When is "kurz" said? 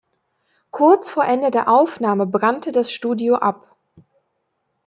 0.71-1.11